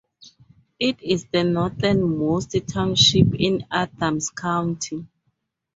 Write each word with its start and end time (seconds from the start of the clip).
It 0.79 0.99
is 1.03 1.27
the 1.31 1.43
northernmost 1.43 2.55
township 2.67 3.35
in 3.35 3.67
Adams 3.69 4.31
County. 4.31 5.05